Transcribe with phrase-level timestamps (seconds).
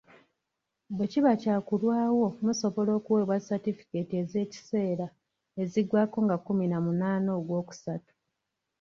[0.95, 5.07] Bwekiba kyakulwawo musobola okuweebwa Ssatifeeketi ez'ekiseera
[5.61, 8.13] eziggwako nga kkumi na munaana ogwookusatu.